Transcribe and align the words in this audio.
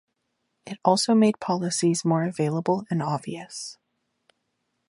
It 0.65 0.79
also 0.83 1.13
made 1.13 1.39
policies 1.39 2.03
more 2.03 2.23
available 2.23 2.85
and 2.89 3.03
obvious. 3.03 3.77